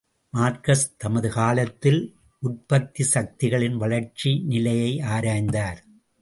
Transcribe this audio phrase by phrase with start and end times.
[0.29, 2.15] Marks தமது காலத்தில்
[2.43, 5.79] உற்பத்திச்சக்திகளின் வளர்ச்சி நிலையை ஆராய்ந்தார்.